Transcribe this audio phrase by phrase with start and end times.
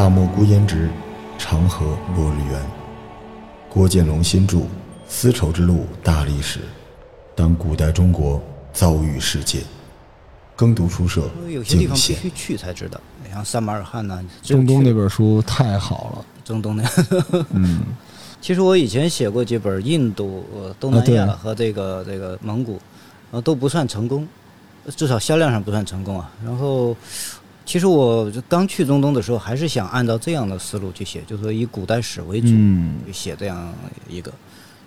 [0.00, 0.88] 大漠孤烟直，
[1.36, 1.84] 长河
[2.16, 2.58] 落日圆。
[3.68, 4.56] 郭建龙新著
[5.06, 6.58] 《丝绸之路大历史》，
[7.34, 8.40] 当古代中国
[8.72, 9.60] 遭遇世界。
[10.56, 11.86] 耕读书社有些地。
[11.86, 12.98] 方必须去才知道，
[13.30, 16.82] 像撒马尔罕呐、中东那，本书太好了，中东那。
[17.50, 17.82] 嗯，
[18.40, 22.80] 其实我以前写过几本印度、呃东南亚和这个、这个蒙古，
[23.30, 24.26] 然后都不算成功，
[24.96, 26.32] 至少销量上不算成功啊。
[26.42, 26.96] 然后，
[27.70, 33.72] 其实我刚去中东的时候，还是想按照这样的思路去写，就是说以古代史为主，嗯去写这样
[34.08, 34.32] 一个，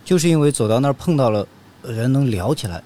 [0.03, 1.47] 就是因为走到那儿碰到了
[1.81, 2.83] 人能聊起来，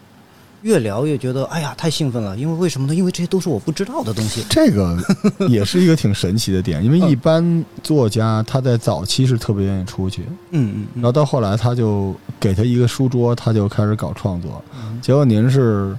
[0.62, 2.94] 越聊越觉得哎呀太兴奋了，因为为什么呢？
[2.94, 4.46] 因为这些都是我不知道的东西。
[4.52, 4.96] 这个
[5.50, 14.64] 也是一个挺神奇的点，因为一般作家他在早期是特别愿意出去，嗯嗯然后到后来他就给他一个书桌，他就开始搞创作。
[14.80, 15.98] 嗯，结果您是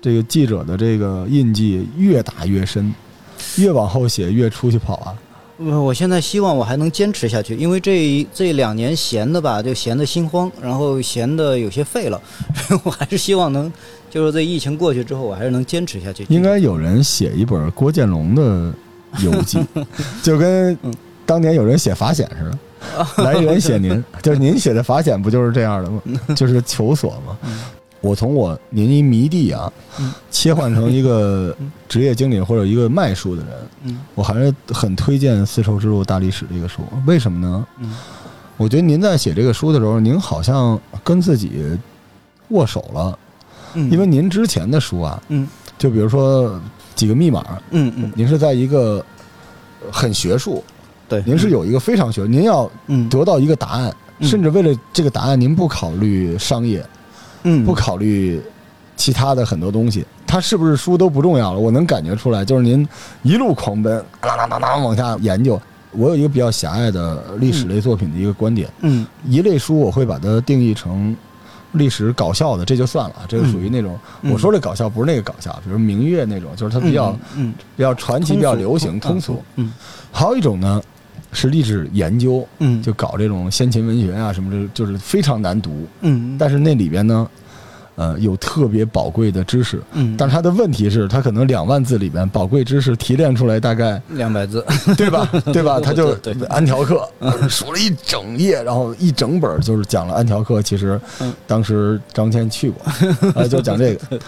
[0.00, 2.94] 这个记者的这个印记越打越深，
[3.56, 5.14] 越往后写越出去跑啊。
[5.58, 12.20] 呃我现在希望我还能坚持下去，因为这这两年闲的吧，就闲的心慌，然后闲的有些废了，
[12.84, 13.72] 我还是希望能，
[14.10, 16.26] 就是这疫情过去之后，我还是能坚持下去。
[16.28, 18.70] 应该有人写一本郭建龙的
[19.22, 19.58] 游记，
[20.22, 20.76] 就跟
[21.24, 22.58] 当年有人写法显似的。
[23.24, 26.02] 来人写您， 就是您写的法显不就是这样的吗？
[26.36, 27.36] 就是求索嘛。
[28.06, 30.12] 我从我您一迷弟啊，嗯。
[30.30, 31.56] 切换成一个
[31.88, 33.52] 职业经理或者一个卖书的人，
[33.84, 33.98] 嗯。
[34.14, 36.82] 我还是很推荐《丝绸之路大历史》这个书。
[37.06, 37.66] 为什么呢？
[37.80, 37.92] 嗯。
[38.56, 41.76] 我觉得您在写这个书的时候，您好像跟自己
[42.48, 43.18] 握手了，
[43.74, 45.46] 嗯，因为您之前的书啊，嗯。
[45.76, 46.58] 就比如说
[46.94, 48.12] 几个密码，嗯嗯。
[48.14, 49.04] 您是在一个
[49.84, 50.62] 呃很学术，
[51.08, 53.08] 对，您是有一个非常学，您要嗯。
[53.08, 54.28] 得到一个答案，嗯。
[54.28, 56.86] 甚至为了这个答案，您不考虑商业，
[57.48, 58.40] 嗯不考虑
[58.96, 61.58] 其他的很多东西，它是不是书都不重要了。
[61.58, 62.86] 我能感觉出来，就是您
[63.22, 65.60] 一路狂奔，当当当当往下研究。
[65.92, 71.16] 我有一个比较狭隘的历史类作品的一个观点，嗯一类书我会把它定义成
[71.72, 79.42] 历史搞笑的，这就算了，这个属于那种、嗯我说的搞笑不是那个搞笑，比如明月那种，就是它比较、嗯比较传奇、比较流行、通俗。
[79.54, 79.72] 嗯
[80.12, 80.82] 还有一种呢
[81.36, 87.28] 是历史研究，嗯就搞这种先秦文学啊什么的，就是非常难读，嗯但是那里边呢，
[87.94, 89.80] 呃，有特别宝贵的知识。
[89.92, 94.64] 嗯，但是它的问题是，它可能两万字里边宝贵知识提炼出来大概两百字，
[94.96, 95.28] 对吧？
[95.52, 95.78] 对吧？
[95.78, 96.16] 他就
[96.48, 97.06] 安条克
[97.48, 100.62] 数了一整页，然后一整本就是讲了安条克。
[100.62, 102.82] 其实嗯当时张骞去过，
[103.34, 104.18] 啊， 就讲这个。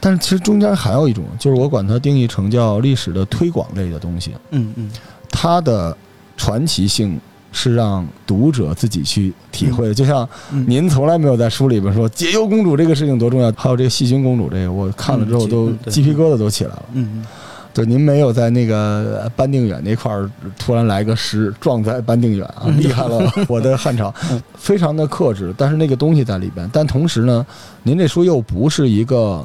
[0.00, 4.90] 但是其实中间还有一种，就是我管它定义成叫历史的推广类的东西，嗯嗯
[5.30, 5.96] 它的
[6.38, 7.20] 传奇性。
[7.50, 10.66] 是让读者自己去体会的，就像嗯。
[10.68, 16.82] 您从来没有在书里边说解忧公主这个事情多重要，还有这个细菌公主这个，我看了之后嗯都鸡皮疙瘩都起来了。
[16.92, 17.24] 嗯
[17.72, 22.78] 对，您没有在那个班定远那块儿突然来个诗撞在班定远啊，嗯。
[22.78, 23.18] 厉害了
[23.48, 24.14] 我的汉朝，
[24.54, 26.68] 非常的克制，但是那个东西在里边。
[26.70, 27.44] 但同时呢，
[27.82, 29.44] 您这书又不是一个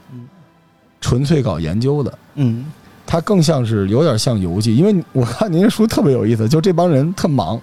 [1.00, 2.66] 纯粹搞研究的，嗯
[3.14, 7.62] 它更像是有点像游记，因为我看您这书特别有意思，就这帮人特忙。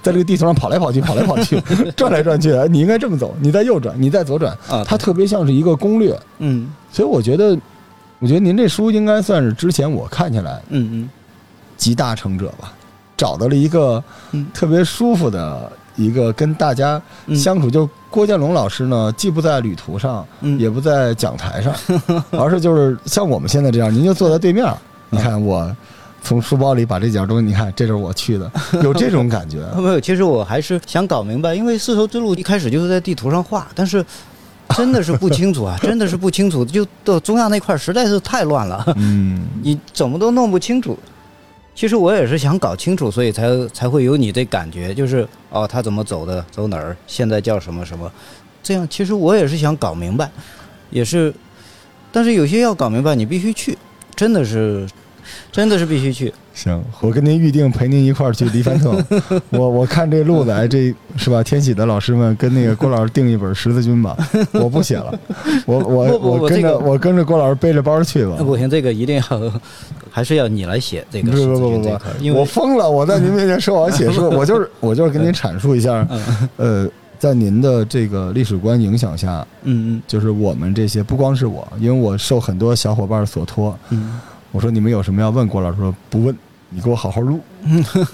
[0.00, 1.60] 在这个地图上跑来跑去，跑来跑去，
[1.96, 2.52] 转来转去。
[2.70, 4.56] 你应该这么走，你再右转，你再左转。
[4.68, 7.58] 啊，它特别像是一个攻略，嗯所以我觉得，
[8.20, 11.10] 我觉得您这书应该算是之前我看起来嗯嗯
[11.76, 12.72] 集大成者吧，
[13.16, 17.68] 找到了一个嗯特别舒服的一个跟大家嗯相处。
[17.68, 21.74] 就郭建龙老师呢，既不在旅途上，嗯也不在讲台上，
[22.32, 24.76] 而是就是像我们现在这样，您就坐在对面儿，
[25.12, 25.74] 你看我
[26.22, 28.50] 从书包里把这件东西，你看这就是我去的，
[28.82, 29.58] 有这种感觉。
[29.76, 34.04] 没有，其实我还是想搞明白，因为丝绸之路一开始就是在地图上画，但是
[34.70, 40.98] 真的是不清楚啊， 真的是不清楚，就到中亚那块儿实在是太乱了，嗯， 你怎么都弄不清楚。
[41.74, 48.10] 其实我也是想搞清楚，所以才才会有你这感觉，就是哦，他怎么走的，走哪儿，现在叫什么什么，
[48.62, 50.30] 这样其实我也是想搞明白，
[50.90, 51.34] 也是，
[52.12, 53.76] 但是有些要搞明白，你必须去，
[54.14, 54.86] 真的是，
[55.50, 56.32] 真的是必须去。
[56.54, 58.94] 行，我跟您预定陪您一块儿去黎凡特。
[59.50, 61.42] 我我看这路子，哎，这是吧？
[61.42, 64.16] 天喜的老师们跟那个郭老师订一本《十字军》吧，
[64.52, 65.18] 我不写了，
[65.64, 68.44] 我我不不我跟着我跟着郭老师背着包去吧那。
[68.44, 69.52] 不行，这个一定要，
[70.10, 72.90] 还是要你来写这个十字不不不不军这块儿，因为我疯了！
[72.90, 76.06] 我在您面前说我要写书， 我就是我就是跟您阐述一下，
[76.58, 76.86] 呃，
[77.18, 84.20] 在您的这个历史观影响下，嗯嗯就是我们这些不光是我，因为我受很多小伙伴所托，嗯
[84.52, 85.78] 我说你们有什么要问郭老师？
[85.78, 86.36] 说不问，
[86.68, 87.40] 你给我好好录，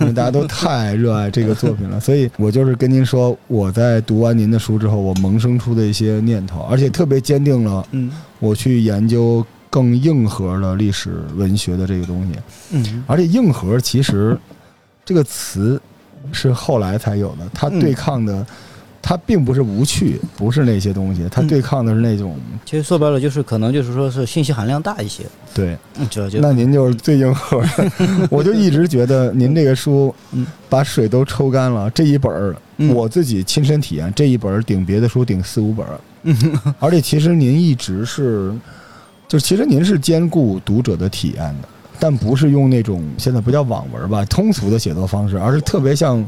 [0.01, 2.01] 因为大家都太热爱这个作品了。
[2.01, 12.33] 所以我就是跟您说，我在读完您的书之后，我萌生出的一些念头，而且特别坚定了嗯我去研究更硬核的历史文学的这个东西。
[12.71, 14.39] 嗯而且硬核其实
[15.05, 15.81] 这个词
[16.33, 18.47] 是后来才有的，它嗯对抗的，
[19.09, 25.25] 它并不是无趣，不是那些东西，它嗯对抗的是那种其实说白了就是可能就是说是信息含量大一些，
[25.55, 25.75] 对。
[25.99, 27.91] 嗯，这就那您就是最硬核的，
[28.31, 31.89] 我就一直觉得您这个书嗯把水都抽干了。
[31.93, 38.53] 这一本儿嗯我自己亲身体验，这一本儿顶别的书顶四五本儿，而且其实您一直是，
[39.27, 41.69] 就其实您是兼顾读者的体验的，
[41.99, 46.23] 但不是用那种现在不叫网文吧，通俗的写作方式，而是特别像，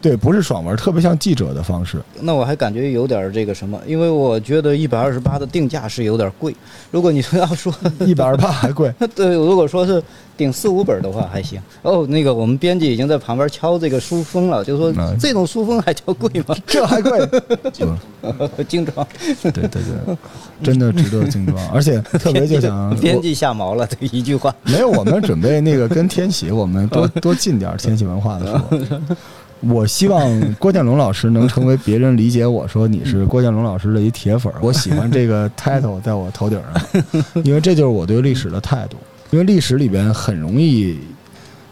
[0.00, 2.00] 对，不是爽文，特别像记者的方式。
[2.20, 6.54] 那我还感觉有点这个什么，因为我觉得一百二十八的定价是有点贵。
[6.90, 7.74] 如果你说要说，
[8.06, 10.00] 一百二十八还贵， 对，如果说是
[10.36, 11.60] 顶四五本的话还行。
[11.82, 16.54] 哦，那个我们编辑已经在旁边敲这个书封了，就说嗯这种书封还叫贵吗？
[16.64, 17.18] 这还贵，
[18.68, 19.04] 精装，
[19.42, 20.16] 对对对，
[20.62, 24.54] 真的值得精装，而且特别就想编辑下毛了，这一句话。
[24.62, 29.16] 没有，我们准备那个跟天喜，我们多多进点儿天喜文化的书。
[29.68, 34.52] 我希望郭建龙老师能成为别人理解我说你是郭建龙老师的一铁粉。
[34.60, 37.04] 我喜欢这个 title 在我头顶上，
[37.44, 38.96] 因为这就是我对历史的态度。
[39.30, 40.98] 因为历史里边很容易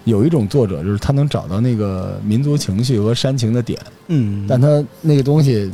[0.05, 5.73] 有一种作者，就是他能找到那个民族情绪和煽情的点，嗯，但他那个东西，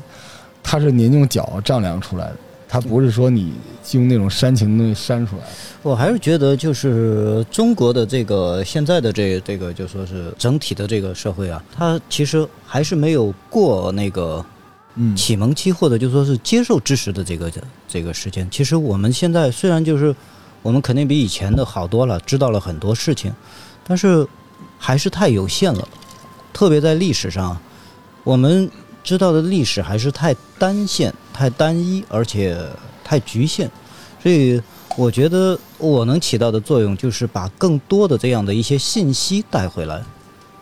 [0.63, 2.37] 他是您用脚丈量出来的，
[2.73, 3.53] 他不是说你
[3.91, 5.49] 用那种煽情的东西煽出来的。
[5.83, 14.43] 我还是觉得，就是中国的这个现在的这这个，就说是整体的这个社会啊，它其实还是没有过那个
[14.95, 17.53] 嗯启蒙期或者就说是接受知识的这个
[17.87, 18.49] 这个时间。
[18.51, 20.17] 其实我们现在虽然就是
[20.63, 23.31] 我们肯定比以前的好多了，知道了很多事情，
[23.87, 24.27] 但是
[24.79, 25.87] 还是太有限了。
[26.55, 27.55] 特别在历史上，
[28.25, 28.71] 我们
[29.05, 32.57] 知道的历史还是太单线、太单一，而且
[33.03, 33.71] 太局限。
[34.23, 34.61] 所以
[34.97, 40.03] 我觉得我能起到的作用就是把更多的这样的一些信息带回来，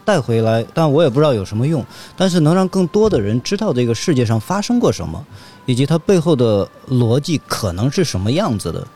[0.04, 1.84] 带回来，但我也不知道有什么用，
[2.16, 5.26] 但是能让更多的人知道这个世界上发生过什么，
[5.66, 8.86] 以及它背后的逻辑可能是什么样子的。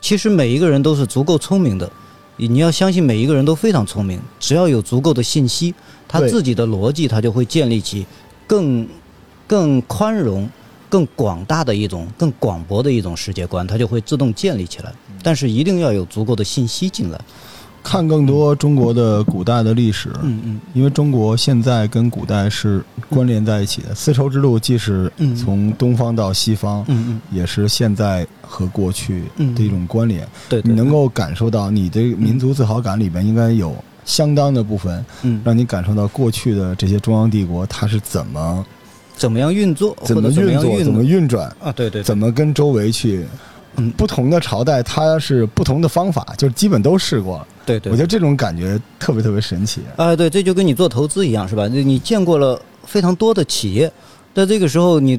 [0.00, 1.90] 其实每一个人都是足够聪明的，
[2.36, 5.74] 你要相信每一个人都非常聪明，只要有足够的信息，
[6.06, 8.04] 他自己的逻辑他就会建立起
[8.46, 8.86] 更
[9.46, 10.50] 更宽容、
[10.92, 14.92] 更广大的一种、更广博的一种世界观，它就会自动建立起来。
[15.22, 17.18] 但是一定要有足够的信息进来。
[17.82, 23.94] 看更多中国的古代的历史，嗯嗯因为中国现在跟古代是关联在一起的。
[23.94, 29.22] 丝绸之路既是嗯从东方到西方，嗯嗯，也是现在和过去
[29.56, 30.28] 的一种关联。
[30.50, 33.74] 对对，你能够感受到你的民族自豪感里边应该有
[34.04, 38.64] 相当的部分，嗯让你感受到过去的这些中央帝国它是怎么
[39.16, 41.70] 怎么样运作，怎么运作、怎么运转，啊？
[41.72, 43.26] 对对，对怎么跟周围去。
[43.76, 47.48] 嗯不同的朝代它是不同的方法，就基本都试过了。
[47.64, 49.80] 对对，我觉得这种感觉特别特别神奇。
[49.96, 51.66] 啊，对，这就跟你做投资一样，是吧？
[51.66, 53.90] 你你见过了非常多的企业，
[54.34, 55.18] 在这个时候你，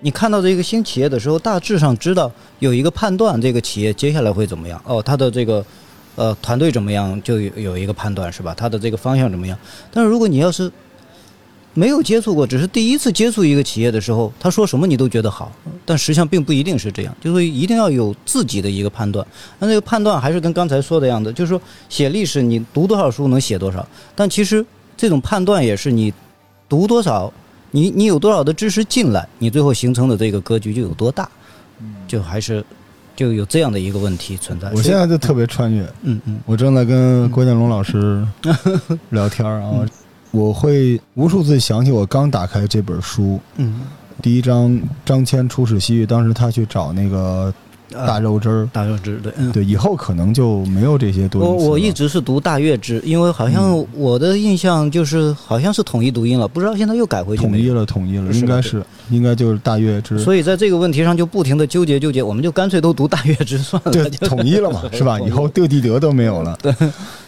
[0.00, 4.80] 你看到这个新企业的时候，大致上知道有一个判断，这个企业接下来会怎么样。
[4.86, 5.62] 哦，它的这个
[6.16, 8.54] 呃团队怎么样，就有有一个判断，是吧？
[8.56, 9.58] 它的这个方向怎么样？
[9.92, 10.72] 但是如果你要是
[11.72, 15.52] 没有接触过，只是第一次接触一个企业的时候，他说什么你都觉得好，
[15.86, 19.24] 但实际上并不一定是这样，就是一定要有自己的一个判断。
[19.58, 23.86] 那这个判断还是跟刚才说的样子，就是说写历史你读多少书能写多少，
[24.16, 24.64] 但其实
[24.96, 26.12] 这种判断也是你
[26.68, 27.32] 读多少，
[27.70, 31.28] 你你有多少的知识进来，你最后形成的这个格局就有多大，
[32.08, 32.64] 就还是
[33.14, 34.70] 就有这样的一个问题存在。
[34.74, 36.40] 我现在就特别穿越，嗯嗯。
[36.46, 38.26] 我正在跟郭建龙老师
[39.10, 39.86] 聊天儿啊，
[40.30, 43.80] 我会无数次想起我刚打开这本书，嗯，
[44.22, 47.52] 第一章张骞出使西域，当时他去找那个
[47.92, 49.50] 大肉汁儿，大肉汁对，嗯。
[49.52, 57.74] 对，以后可能就没有这些多我音词了我一直是读大月支，因为好像我的印象就是好像是统一读音了，不知道现在又改回去没有。
[57.74, 64.10] 统一了，统一了，应该是应该就是大月之，所以在这个问题上就不停的纠结纠结，我们就干脆都读大月支算了。
[64.20, 65.18] 统一了嘛，是吧？
[65.20, 66.56] 以后德地德都没有了。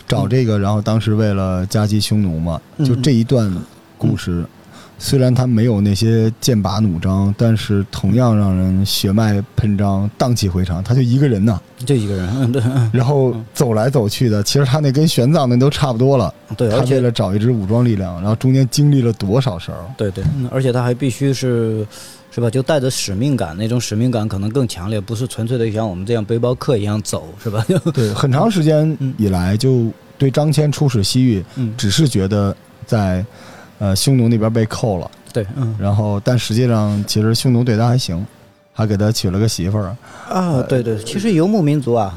[0.06, 3.50] 找这个，然后当时为了夹击匈奴嘛，嗯就这一段
[3.96, 4.44] 故事，
[5.04, 10.80] 虽然他没有那些剑拔弩张，但是同样让人血脉喷张、荡气回肠。
[10.80, 16.32] 他就一个人呐，就一个人，嗯， 对，嗯然后走来走去的，其实他那跟玄奘那都差不多了。
[16.56, 19.78] 对，他为了找一支武装力量，然后中间经历了多少事儿？
[19.96, 21.84] 对对，嗯而且他还必须是，
[22.30, 22.48] 是吧？
[22.48, 27.66] 就带着使命感，那种使命感可能更强烈，不是纯粹的像我们这样背包客一样走，是吧？
[27.92, 32.56] 对，很长时间以来就对张骞出使西域，嗯，只是觉得
[32.86, 33.26] 在
[33.82, 35.10] 呃匈奴那边被扣了。
[35.32, 38.24] 对，嗯然后，但实际上，其实匈奴对他还行，
[38.72, 39.96] 还给他娶了个媳妇儿。
[40.28, 42.16] 啊，对对，其实游牧民族啊，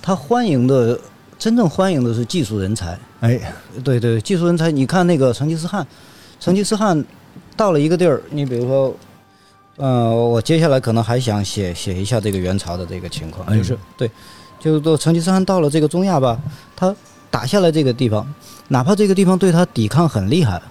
[0.00, 0.98] 他欢迎的
[1.38, 2.98] 真正欢迎的是技术人才。
[3.20, 3.38] 哎，
[3.84, 5.86] 对对，技术人才，你看那个成吉思汗，
[6.40, 7.04] 成吉思汗
[7.56, 8.96] 到了一个地儿，你比如说，
[9.76, 14.10] 呃，我接下来可能还想写写一下这个元朝的这个情况，哎就是对，
[14.58, 16.38] 就是说成吉思汗到了这个中亚吧，
[16.74, 16.94] 他
[17.28, 18.26] 打下来这个地方，
[18.68, 20.62] 哪怕这个地方对他抵抗很厉害，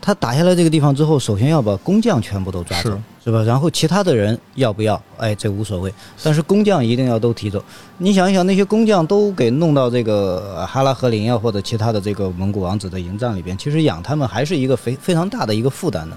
[0.00, 2.90] 他打下来这个地方之后，首先要把工匠全部都抓走
[3.24, 3.42] 是，吧？
[3.42, 5.00] 然后其他的人要不要？
[5.16, 7.62] 哎，这无所谓，但是工匠一定要都提走。
[7.96, 16.16] 你想一想，那些工匠都给弄到这个呃哈拉和林啊，或者其他的这个蒙古王子的营帐里边，其实养他们还是一个非非常大的一个负担的。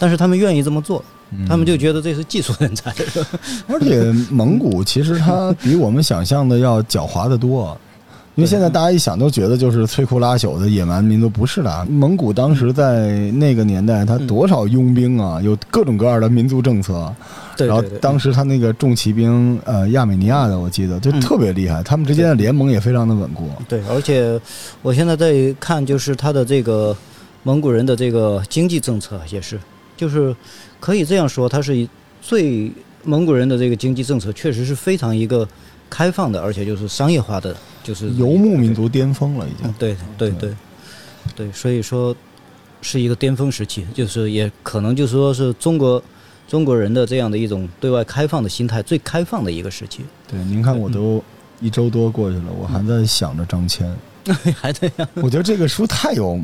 [0.00, 1.04] 但是他们愿意这么做，
[1.48, 2.92] 他们就觉得这是技术人才。
[3.68, 7.76] 而且蒙古其实他比我们想象的要狡猾得多，
[8.38, 11.84] 因为现在大家一想都觉得就是摧枯拉朽的野蛮民族，不是的啊。
[11.90, 17.12] 蒙古当时在那个年代，他多少佣兵啊，有各种各样的民族政策。
[17.56, 23.50] 然后对对对，当时他那个重骑兵，呃，亚美尼亚的，我记得就嗯特别厉害，他们之间的联盟也非常的稳固。
[23.68, 24.40] 对，而且
[24.82, 26.96] 我现在在看，就是他的这个
[27.42, 29.58] 蒙古人的这个经济政策也是，
[29.96, 30.32] 就是
[30.78, 31.90] 可以这样说，他是以
[32.22, 32.70] 最
[33.02, 35.48] 蒙古人的这个经济政策确实是非常一个
[35.88, 39.74] 开放的，而且就是商业化的，就是游牧民族巅峰了，已经嗯，。
[39.78, 40.54] 对对对
[41.36, 42.14] 对，所以说
[42.80, 46.02] 是一个巅峰时期，就是也可能就是说是中国
[46.46, 51.22] 中国人的这样的一种对外开放的心态最开放的一个时期，对，您看我都
[51.60, 53.86] 一周多过去了，我还在想着张骞。
[54.60, 56.38] 还这样，我觉得这个书太有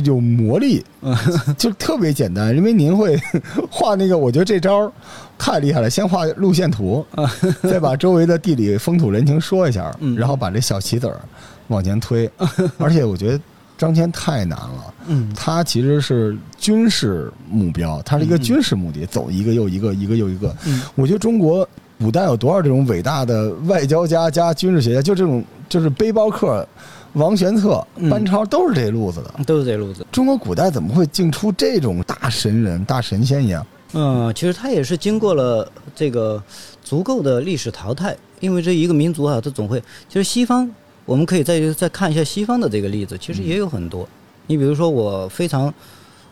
[0.00, 0.84] 就有魔力，
[1.58, 3.20] 就特别简单，因为您会
[3.70, 4.90] 画那个，我觉得这招
[5.38, 5.90] 太厉害了。
[5.90, 7.04] 先画路线图，
[7.62, 11.20] 再把周围的地理风土人情说一下，嗯然后把这小棋子儿
[11.68, 12.30] 往前推。
[12.78, 13.40] 而且我觉得
[13.76, 20.54] 张骞太难了，嗯他其实是军事目标，他是一个军事目的，走一个又一个，一个又一个。
[20.66, 26.66] 嗯我觉得中国古代有多少这种伟大的外交家加军事学家，就这种就是背包客。
[27.14, 29.44] 王玄策、嗯班超都是这路子的。
[29.44, 30.06] 都是这路子。
[30.12, 33.66] 中国古代怎么会竟出这种大神人、大神仙一样？
[33.92, 36.42] 嗯，其实他也是经过了这个
[36.82, 39.80] 足够的历史淘汰，因为这一个民族啊，他总会。
[40.08, 40.68] 其实西方，
[41.04, 44.08] 我们可以再再看一下西方的这个例子，其实也有很多。
[44.48, 45.72] 你比如说，我非常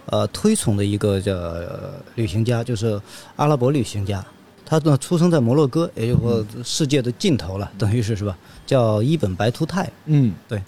[0.06, 3.00] 呃推崇的一个叫、呃旅行家，就是
[3.36, 4.24] 阿拉伯旅行家，
[4.72, 8.34] 他呢出生在摩洛哥，也就是说世界的尽头了，等于是是吧？
[8.64, 9.92] 叫伊本白图泰。
[10.06, 10.62] 嗯，对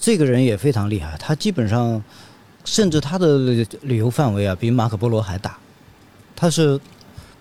[0.00, 2.00] 这个人也非常厉害，他基本上，
[2.64, 3.36] 甚至他的
[3.80, 5.58] 旅游范围啊，比马可波罗还大。
[6.36, 6.78] 他是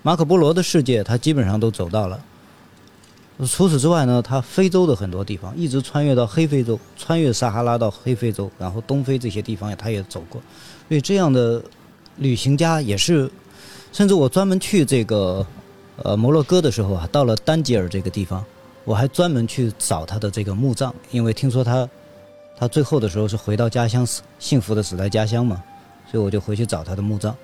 [0.02, 2.20] 马可波罗的世界，他基本上都走到了。
[3.46, 10.42] 除此之外呢，他非洲的很多地方，一直穿越到黑非洲，穿越撒哈拉到黑非洲，然后东非这些地方他也走过。
[10.90, 11.64] 所以这样的
[12.18, 13.30] 旅行家也是，
[13.92, 15.46] 甚至我专门去这个
[15.98, 18.44] 呃摩洛哥的时候啊，到了丹吉尔这个地方，
[18.84, 21.88] 我还专门去找他的这个墓葬，因为听说他
[22.58, 25.64] 他最后的时候是回到家乡，死幸福的死在家乡嘛，
[26.10, 27.36] 所以我就回去找他的墓葬，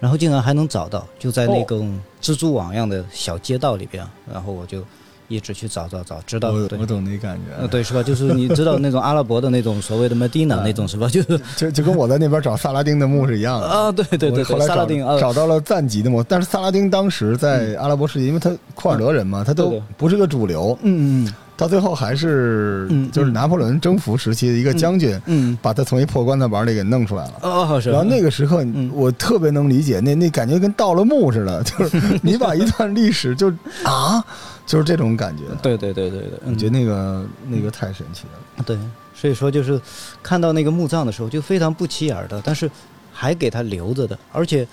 [0.00, 4.84] 然后竟然还能找到，就在那种蜘蛛网样的小街道里边，然后我就
[5.28, 8.02] 一直去找找找，直到对我我懂那感觉，呃对是吧？
[8.02, 11.06] 就是你知道那种阿拉伯的那种所谓的 Medina 那种是吧？
[11.08, 13.66] 就是就就跟我在那边找萨拉丁的墓是一样的。
[13.68, 27.34] 啊，对对对后来找萨拉丁啊，找到了赞吉的墓，但是萨拉丁当时在阿拉伯世界，因为他库尔德人嘛，他都不是个主流，嗯嗯到最后还是嗯就是拿破仑征服时期的一个将军，嗯，把他从一破棺材板里给弄出来了。
[27.42, 34.24] 哦是，然后那个时刻嗯，我特别能理解，那那感觉跟盗了墓似的，就是 你把一段历史就啊，
[34.64, 35.42] 就是这种感觉。
[35.60, 38.64] 对对对对对，我觉得那个那个太神奇了。
[38.64, 38.78] 对，
[39.12, 39.80] 所以说就是
[40.22, 42.70] 看到那个墓葬的时候就非常不起眼的，但是
[43.12, 44.64] 还给他留着的，而且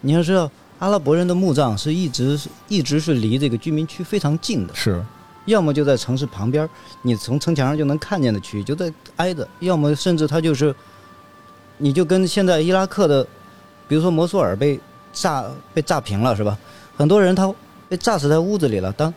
[0.00, 5.02] 你要知道，阿拉伯人的墓葬是一直一直是离这个居民区非常近的，是，
[5.46, 6.70] 要么就在城市旁边儿，
[7.02, 10.74] 你从城墙上就能看见的区域就在挨着，要么甚至他就是，
[11.78, 13.26] 你就跟现在伊拉克的，
[13.88, 14.78] 比如说摩苏尔被
[15.12, 15.44] 炸
[15.74, 16.56] 被炸平了是吧？
[16.96, 17.52] 很多人他
[17.88, 19.12] 被炸死在屋子里了，当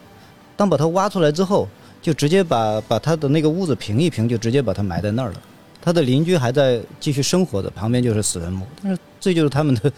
[0.58, 1.68] 当把他挖出来之后，
[2.02, 5.42] 就直接把把他的那个屋子平一平，就直接把他埋在那儿了。
[5.82, 9.92] 他的邻居还在继续生活的，旁边就是死人墓，但是这就是他们的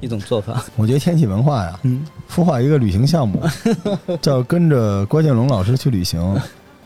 [0.00, 0.64] 一种做法。
[0.76, 3.42] 我觉得天启文化呀，嗯，孵化一个旅行项目，
[4.22, 6.40] 叫跟着郭建龙老师去旅行。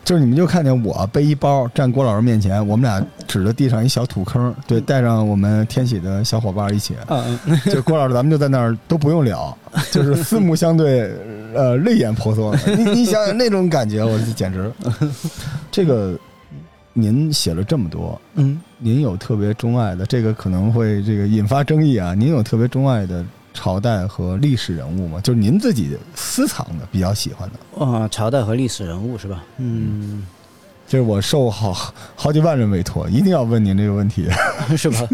[0.05, 6.95] 就是你们就看见我背一包站郭老师面前，我们俩指着地上一小土坑，对，带上我们天启的小伙伴一起，
[7.71, 9.55] 就郭老师咱们就在那儿都不用聊，
[9.93, 11.13] 就是四目相对，
[11.55, 12.57] 呃，泪眼婆娑。
[12.75, 14.73] 你你想想那种感觉，我简直。
[15.71, 16.19] 这个
[16.95, 22.15] 您写了这么多，嗯，您有特别钟爱的，这个可能会这个引发争议啊。
[22.15, 25.21] 您有特别钟爱的朝代和历史人物吗？
[25.21, 27.85] 就是您自己私藏的比较喜欢的。
[27.85, 29.45] 啊，朝代和历史人物是吧？
[29.57, 30.25] 嗯，
[30.87, 34.29] 就是我受好好几万人委托，一定要问您这个问题。
[34.77, 35.09] 是吧？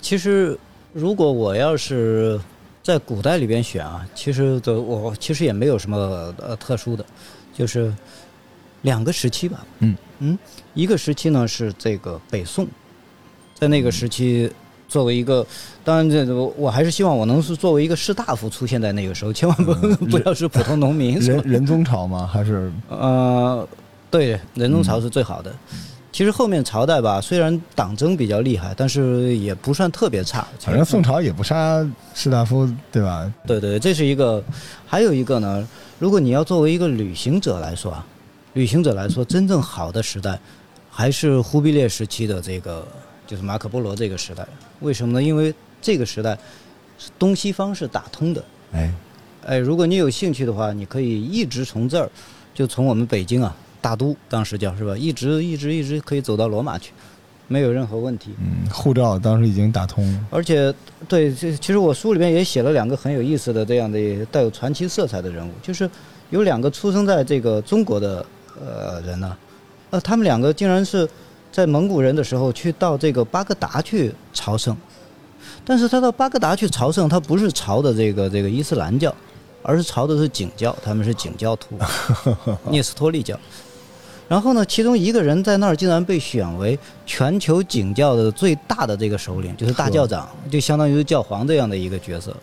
[0.00, 0.58] 其实
[0.92, 2.40] 如果我要是
[2.82, 7.06] 在古代里边选啊，其实的我其实也没有什么呃特殊的，
[7.54, 7.94] 就是
[8.82, 9.64] 两个时期吧。
[9.78, 10.38] 嗯嗯，
[10.74, 12.66] 一个时期呢是这个北宋，
[13.58, 14.50] 在那个时期。
[14.88, 15.44] 作为一个，
[15.82, 19.74] 当然这我我还是希望我能是作为一个士大夫出现在那个时候，千万不
[20.06, 21.18] 不要是普通农民。
[21.18, 22.24] 人人宗朝吗？
[22.24, 23.66] 还是呃，
[24.12, 25.52] 对，人宗朝是最好的。
[26.12, 30.46] 其实后面朝代吧，虽然党争比较厉害，但是也不算特别差。
[30.60, 31.84] 反正宋朝也不杀
[32.14, 33.28] 士大夫，对吧？
[33.44, 34.40] 对对，这是一个。
[34.86, 35.66] 还有一个呢，
[35.98, 38.06] 如果你要作为一个旅行者来说啊，
[38.52, 40.38] 旅行者来说，真正好的时代，
[40.88, 42.86] 还是忽必烈时期的这个。
[43.26, 44.46] 就是马可波罗这个时代，
[44.80, 45.22] 为什么呢？
[45.22, 45.52] 因为
[45.82, 46.38] 这个时代
[46.96, 48.44] 是东西方是打通的。
[48.72, 48.94] 哎，
[49.44, 52.08] 哎，如果你有兴趣的话，你可以一直从这儿，
[52.54, 56.92] 就从我们北京啊，大都当时叫是吧，一直一直一直可以走到罗马去，
[57.48, 58.30] 没有任何问题。
[58.38, 60.26] 嗯，护照当时已经打通了。
[60.30, 60.72] 而且，
[61.08, 65.90] 对，这其实我书里面也写了两个很有意思的这样的带有传奇色彩的人物，就是
[66.30, 68.24] 有两个出生在这个中国的
[68.64, 69.36] 呃人呢，
[69.90, 71.08] 呃，他们两个竟然是。
[71.56, 74.76] 在蒙古人的时候，去到这个巴格达去朝圣，
[75.64, 79.14] 但是他到巴格达去朝圣，他不是朝的这个这个伊斯兰教，
[79.62, 81.78] 而是朝的是景教，他们是景教徒，
[82.68, 83.34] 聂斯托利教。
[84.28, 92.36] 然后呢，其中一个人在那儿竟然被选为全球景教的最大的这个首领，就是大教长，就相当于是教皇这样的一个角色。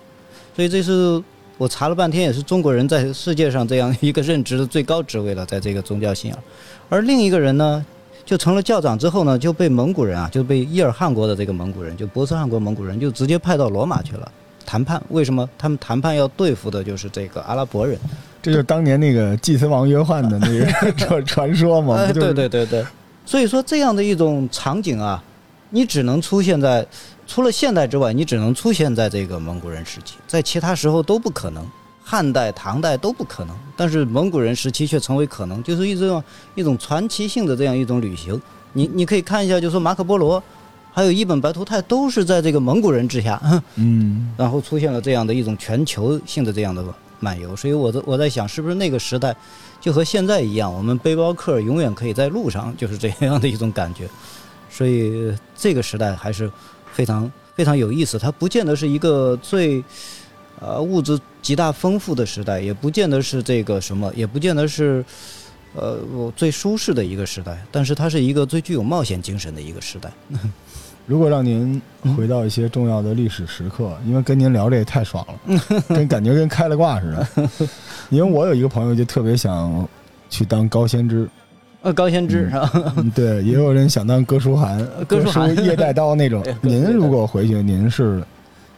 [0.56, 1.22] 所以这是
[1.60, 6.40] 我查了半天，也是中国人在世界上这样一个任职的最高职位了，在这个宗教信仰。
[6.90, 7.86] 而另一个人呢？
[8.26, 14.32] 就成了教长之后呢，就被蒙古人啊，就被伊尔汗国的这个蒙古人，就波斯汗国蒙古人，就直接派到罗马去了
[14.66, 15.02] 谈判。
[15.10, 15.48] 为什么？
[15.58, 18.00] 他们谈判要对付的就是这个阿拉伯人。
[18.42, 21.96] 这就是当年那个祭司王约翰的那个传 传说嘛？
[22.02, 22.86] 哎，对对对对。
[23.26, 25.22] 所以说这样的一种场景啊，
[25.70, 26.86] 你只能出现在
[27.28, 31.66] 除了现代之外，你只能出现在这个蒙古人时期，在其他时候都不可能。
[32.06, 38.40] 汉代、唐代都不可能，但是蒙古人时期却成为可能，就是一种一种传奇性的这样一种旅行。
[38.74, 40.44] 你你可以看一下，就说马可波罗，
[40.92, 43.42] 还有一本白图泰，都是在这个蒙古人之下，
[43.76, 46.84] 嗯，然后出现了这样的一种全球性的这样的
[47.20, 47.56] 漫游。
[47.56, 49.34] 所以我在我在想，是不是那个时代
[49.80, 54.10] 就和现在一样，我们背包客永远可以在路上，就是这样的一种感觉。
[54.70, 56.52] 所以这个时代还是
[56.92, 59.82] 非常非常有意思，它不见得是一个最。
[60.66, 65.04] 呃，物质极大丰富的时代，也不见得是这个什么，也不见得是，
[65.76, 66.00] 呃，
[66.38, 67.58] 最舒适的一个时代。
[67.70, 70.10] 但是它是一个最具有冒险精神的一个时代。
[71.06, 71.82] 如果让您
[72.16, 77.50] 回到一些重要的历史时刻，因为跟您聊这也太爽了， 跟感觉跟开了挂似的。
[78.10, 79.86] 因为我有一个朋友就特别想
[80.30, 81.30] 去当高先知，
[81.82, 82.72] 呃，高先知是吧？
[83.14, 86.42] 对，也有人想当哥舒翰，哥舒翰叶带刀那种。
[86.62, 88.24] 您如果回去，您是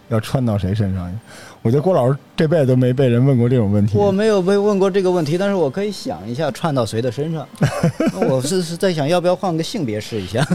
[0.09, 1.19] 要穿到谁身上？
[1.65, 3.97] 我觉得郭老师这辈子都没被人问过这种问题。
[3.97, 7.47] 我没有被问过这个问题，但是我可以想一下串到谁的身上。
[8.29, 10.45] 我是是在想要不要换个性别试一下，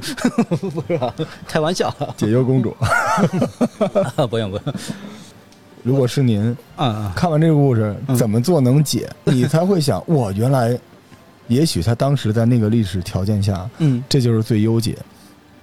[0.60, 1.00] 不是
[1.48, 1.92] 开玩笑。
[2.16, 2.72] 解忧公主。
[4.30, 4.62] 不用不用。
[5.82, 9.10] 如果是您，啊，看完这个故事怎么做能解？
[9.24, 10.78] 你才会想，我，原来，
[11.48, 14.96] 也许他当时在那个历史条件下，嗯，这就是最优解。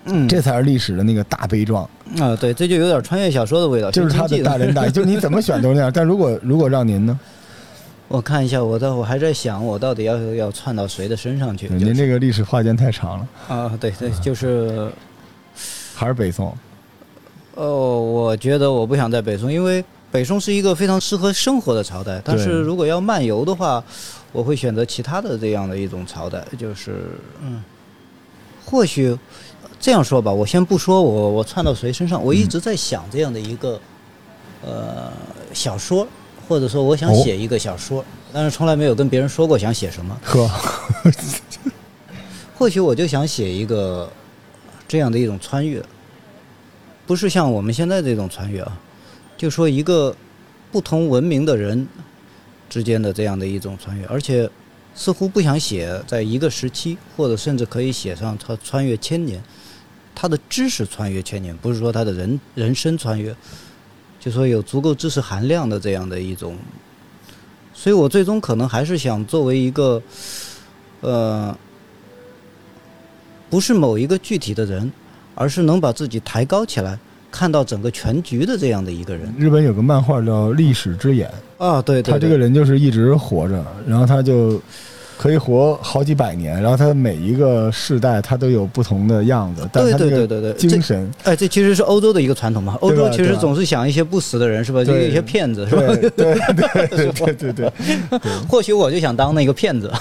[0.10, 1.84] 嗯，这才是历史的那个大悲壮
[2.20, 2.36] 啊！
[2.36, 3.92] 对，这就有点穿越小说的味道。
[3.92, 5.92] 就是他的大仁大义， 就是你怎么选都那样。
[5.94, 7.20] 但如果如果让您呢？
[8.08, 11.68] 我看一下，我到我还在想，我到底要要串到谁的身上去？
[11.68, 13.78] 您这个历史画间太长了啊！
[13.78, 14.90] 对对，就是
[15.94, 16.56] 还是北宋。
[17.56, 22.22] 哦，我觉得我不想在北宋，因为北宋是一个非常适合生活的朝代。
[22.24, 23.84] 但是如果要漫游的话，
[24.32, 27.10] 我会选择其他的这样的一种朝代，就是
[27.44, 27.62] 嗯，
[28.64, 29.18] 或许。
[29.80, 33.80] 这样说吧，我先不说我我窜到谁身上，我一直在想这样的一个
[34.66, 35.12] 呃
[35.54, 36.08] 小说，
[36.48, 40.20] 或者说我想写一个小说，但是从来没有跟别人说过想写什么。
[40.24, 40.50] 呵，
[42.58, 44.12] 或许我就想写一个
[44.88, 45.82] 这样的一种穿越，
[47.06, 48.80] 不是像我们现在这种穿越啊，
[49.38, 50.16] 就说一个
[50.72, 51.88] 不同文明的人
[52.68, 54.50] 之间的这样的一种穿越，而且
[54.96, 59.42] 似乎不想写在一个时期，或者甚至可以写上他穿越千年。
[60.20, 63.36] 他的知识穿越千年，不是说他的人人生穿越，
[64.20, 66.58] 就说有足够知识含量的这样的一种，
[67.72, 70.02] 所以我最终可能还是想作为一个，
[71.02, 71.56] 呃，
[73.48, 74.92] 不是某一个具体的人，
[75.36, 76.98] 而是能把自己抬高起来，
[77.30, 79.32] 看到整个全局的这样的一个人。
[79.38, 81.32] 日本有个漫画叫《历史之眼》
[81.64, 84.60] 啊，对，他这个人就是一直活着，然后他就
[85.18, 92.78] 可以活好几百年，然后它每一个世代它都有不同的样子，但对对对对对，精神，这哎，这其实是欧洲的一个传统嘛。
[92.82, 94.84] 欧洲其实总是想一些不死的人，是吧？
[94.84, 95.82] 就对一些骗子，是吧？
[95.88, 97.72] 对对对 对对。
[98.48, 99.92] 或许我就想当那个骗子。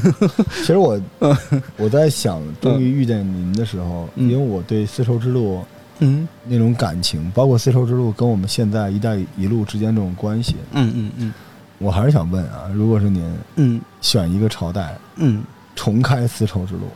[0.60, 1.00] 其实我
[1.78, 5.60] 我在想，终于遇见您的时候，嗯因为我对丝绸之路
[6.00, 11.34] 嗯那种感情，包括丝绸之路跟我们现在“一带一路”之间这种关系，嗯嗯嗯
[11.78, 15.42] 我还是想问啊，如果是您嗯选一个朝代嗯，
[15.74, 16.88] 重开丝绸之路，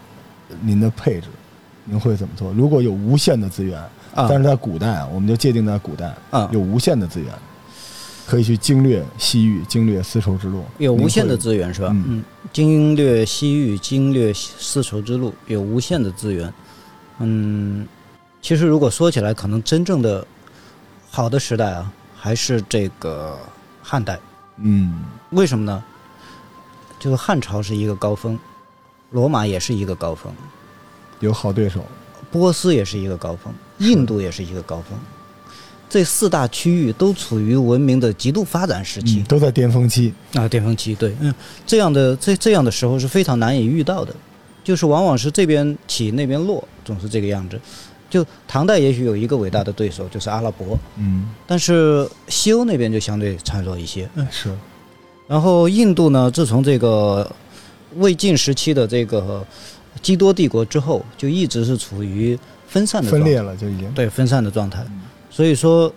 [0.63, 1.29] 您的配置
[1.85, 2.53] 您会怎么做？
[2.53, 3.79] 如果有无限的资源，
[4.15, 7.33] 啊但是在古代啊，我们就界定在古代啊有无限的资源，
[8.27, 11.89] 可以去经略西域，经略丝绸之路，有无限的资源是吧？
[11.93, 16.53] 嗯嗯，经略西域，经略丝绸之路，有无限的资源。
[17.19, 17.87] 嗯，
[18.41, 20.27] 其实如果说起来，可能真正的
[21.11, 23.39] 好的时代啊，还是这个
[23.83, 24.19] 汉代。
[24.63, 25.05] 嗯。
[25.31, 25.83] 为什么呢？
[26.99, 28.39] 就是汉朝是一个高峰，
[29.11, 30.33] 罗马也是一个高峰，
[31.21, 31.85] 有好对手，
[32.31, 34.99] 波斯也是一个高峰，印度也是一个高峰。
[35.89, 39.21] 这四大区域都处于文明的极度发展时期。
[39.21, 41.35] 嗯，都在巅峰期，啊，巅峰期，对，嗯，
[41.67, 44.15] 这样的这这样的时候是非常难以遇到的，
[44.63, 47.61] 就是往往是这边起那边落，总是这个样子。
[48.11, 54.07] 就唐代也许有一个伟大的对手，就是阿拉伯，嗯，但是西欧那边就相对孱弱一些。
[54.17, 54.53] 嗯是，
[55.29, 57.31] 然后印度呢，自从这个
[57.97, 59.47] 魏晋时期的这个
[60.03, 65.03] 基多帝国之后，就一直是处于分散的状态分裂了就已经，对分散的状态嗯。
[65.31, 65.91] 所以说，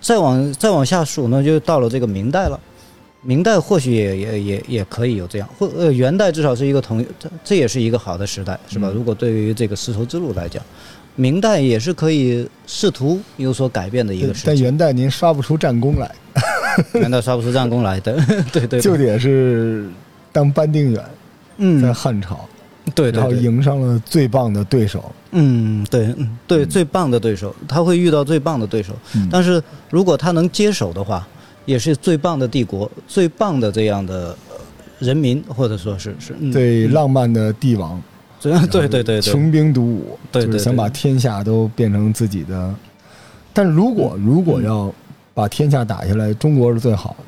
[0.00, 2.60] 再往再往下数呢，就到了这个明代了。
[3.20, 8.88] 明代或许也也也也可以有这样，或呃元代至少是一个同，这这也是一个好的时代，是吧？
[8.92, 10.62] 嗯如果对于这个丝绸之路来讲，
[11.18, 14.42] 明代也是可以试图有所改变的一个时期。
[14.46, 16.08] 但元代您刷不出战功来，
[16.94, 18.14] 元代刷不出战功来 的，
[18.52, 19.90] 对对对，就得是
[20.30, 21.04] 当班定远
[21.56, 21.82] 嗯。
[21.82, 22.48] 在嗯，汉朝，
[22.94, 26.68] 对对对，然后迎上了最棒的对手，嗯，对，嗯，对，嗯。
[26.68, 28.92] 最棒的对手，他会遇到最棒的对手。
[29.16, 29.28] 嗯。
[29.28, 31.26] 但是如果他能接手的话，
[31.66, 34.56] 也是最棒的帝国，最棒的这样的呃
[35.00, 36.52] 人民，或者说是是嗯。
[36.52, 38.00] 最浪漫的帝王，
[38.40, 42.74] 对对对对，穷兵黩武，对对就是想把天下都变成自己的。
[43.52, 44.24] 但如果嗯。
[44.24, 44.92] 如果要
[45.34, 47.24] 把天下打下来，中国是最好的。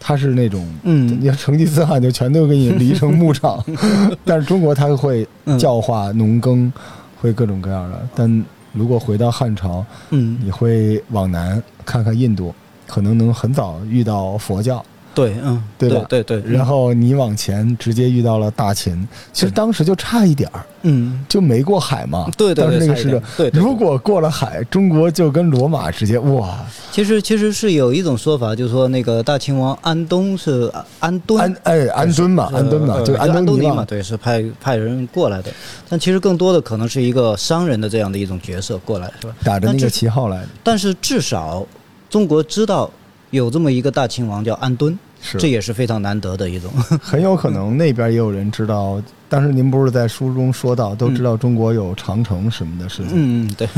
[0.00, 1.18] 他是那种，嗯。
[1.20, 3.62] 你要成吉思汗就全都给你犁成牧场，
[4.24, 5.58] 但是中国他会嗯。
[5.58, 6.72] 教化农耕，
[7.20, 8.08] 会各种各样的。
[8.14, 12.54] 但如果回到汉朝，嗯，你会往南看看印度，
[12.86, 19.06] 可能能很早遇到佛教，对，嗯，对吧对对，然后你往前直接遇到了大秦。
[19.32, 22.30] 其实当时就差一点儿，嗯，就没过海嘛。
[22.36, 35.50] 对对对，当时那个是差一点对，对如果过了海，中国就跟罗马直接哇，其实其实是有一种说法，就是说那个大秦王安东是安安敦安哎安敦嘛，安敦嘛，呃就是安东尼嘛，对，是派派人过来的。
[35.88, 39.34] 但其实更多的可能是一个商人的这样的一种角色过来，是吧？
[39.42, 41.66] 打着那个旗号来的，但是至少
[42.08, 42.90] 中国知道
[43.30, 46.70] 有这么一个大秦王叫安敦，是这也是非常难得的一种。
[47.02, 49.00] 很有可能那边也有人知道。
[49.30, 53.68] 当时您不是在书中说到，都知道中国有长城什么的事情，嗯嗯，对，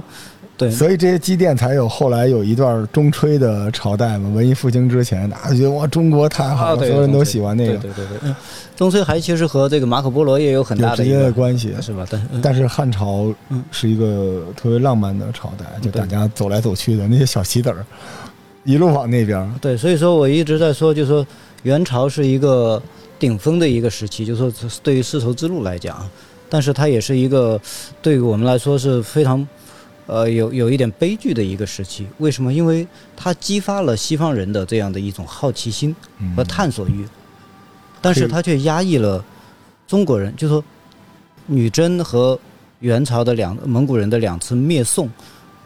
[0.56, 4.30] 对，所以这些积淀才有后来有一段中吹的朝代嘛。
[4.30, 8.34] 文艺复兴之前，大家觉得哇，中国太好啊，了，对，所有人都喜欢那个，对对对嗯，
[8.74, 11.74] 中吹还其实和这个马可波罗也有很有直接的大的一个关系。
[11.82, 12.06] 是吧？
[12.08, 17.84] 但但是汉朝嗯是一个特别浪漫的朝代，就大家走来走去的那些小棋子儿，
[18.64, 19.50] 一路往那边儿。
[19.60, 21.26] 对，所以说我一直在说，就是说
[21.62, 22.82] 元朝是一个
[23.18, 26.08] 顶峰的一个时期，就是说对于丝绸之路来讲，
[26.48, 27.60] 但是它也是一个
[28.02, 29.46] 对于我们来说是非常
[30.06, 32.06] 呃有有一点悲剧的一个时期。
[32.18, 32.52] 为什么？
[32.52, 37.06] 因为它激发了西方人的这样的一种好奇心嗯和探索欲，
[38.00, 39.24] 但是它却压抑了
[39.86, 40.62] 中国人，就说
[41.46, 42.38] 女真和
[42.80, 45.08] 元朝的两蒙古人的两次灭宋。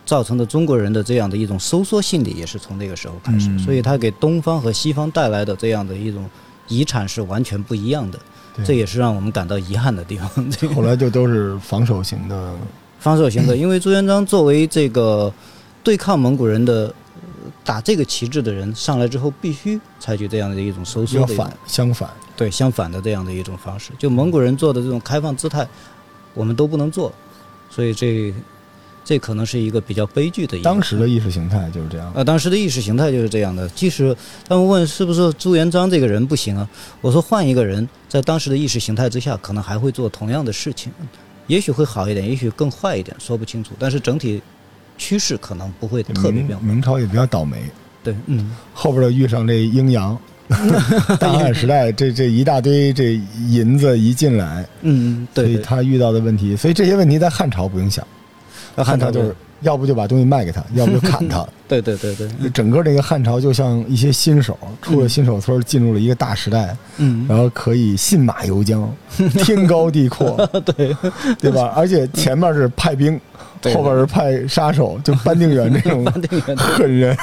[0.08, 6.24] 造成的中国人的这样的一种收缩心理，也是从那个时候开始，嗯所以它给东方和西方带来的这样的一种
[6.66, 8.18] 遗产是完全不一样的，
[8.64, 10.50] 这也是让我们感到遗憾的地方。
[10.50, 12.54] 这后来就都是防守型的，
[12.98, 15.30] 防守型的， 因为朱元璋作为这个
[15.84, 22.08] 对抗蒙古人的呃打这个旗帜的人上来之后，必须采取这样的一种收缩反相反。
[22.34, 23.90] 对相反的这样的一种方式。
[23.98, 25.68] 就蒙古人做的这种开放姿态，
[26.34, 27.12] 我们都不能做，
[27.68, 28.32] 所以这
[29.08, 30.64] 这可能是一个比较悲剧的一个。
[30.64, 32.12] 当时的意识形态就是这样。
[32.14, 33.66] 呃，当时的意识形态就是这样的。
[33.70, 34.14] 即使
[34.46, 36.68] 他们问是不是朱元璋这个人不行啊，
[37.00, 40.92] 我说换一个人，在当时的意识形态之下，可能还会做同样的事情，
[41.46, 43.72] 也许会好一点，也许更坏一点，说不清楚。
[43.78, 44.42] 但是整体
[44.98, 46.62] 趋势可能不会特别变化。
[46.62, 47.62] 明明朝也比较倒霉，
[48.04, 50.18] 对，嗯，后边的遇上这阴阳，
[51.18, 53.14] 大汉时代这这一大堆这
[53.48, 58.06] 银子一进来，嗯，所对所，以他遇到的问题，所以这些问题在汉朝不用想，
[58.84, 61.46] 汉朝就是要不就把东西卖给他，要不就砍他。
[61.68, 68.86] 对对对对，整个这个汉朝就像一些新手出了新手村，进入了一个大时代，嗯，然后可以信马由缰，
[69.44, 70.96] 天高地阔，对。
[71.40, 71.72] 对吧？
[71.76, 73.20] 而且前面是派兵，
[73.60, 73.74] 对。
[73.74, 77.16] 后边是派杀手，就班定远这种 这个狠人，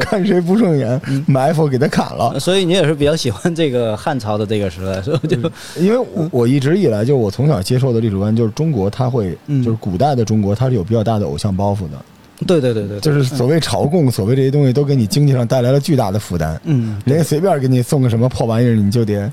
[0.00, 1.24] 看谁不顺眼，嗯。
[1.26, 2.38] 埋伏给他砍了。
[2.40, 5.20] 所以你也是比较喜欢这个汉朝的这个时代，是吧？
[5.28, 5.36] 就
[5.80, 9.62] 因为我我一直以来就我从小接受的历史观就是中国，它会嗯。
[9.62, 12.04] 就是古代的中国，它是有比较大的偶像包袱的，
[12.44, 16.60] 对对对对，就是所谓朝贡，所谓这些东西都给你经济上带来了巨大的负担。
[16.64, 19.30] 嗯，人家随便给你送个什么破玩意儿，你就得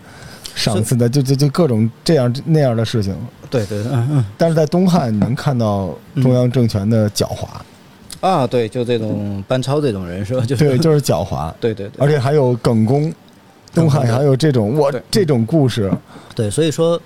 [0.56, 3.16] 赏赐的，就就就各种这样那样的事情。
[3.50, 7.48] 对对对，嗯嗯但是在东汉，你能看到中央政权的狡猾，
[8.22, 10.44] 啊，对，就这种班超这种人是吧？
[10.48, 13.14] 就对，就是狡猾，对对对，而且还有耿恭。
[13.72, 15.92] 东汉还有这种我这种故事，
[16.34, 17.00] 对，所以说，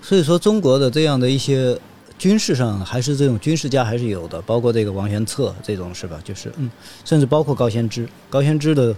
[0.00, 1.76] 所以说中国的这样的一些
[2.18, 6.18] 军事上还是这种军事家还是有的，包括这个王玄策这种是吧？
[6.24, 6.68] 就是嗯，
[7.04, 8.94] 甚至包括高仙芝，高仙芝的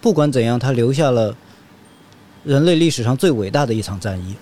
[0.00, 1.36] 不管怎样，他留下了
[2.44, 4.36] 人类历史上最伟大的一场战役。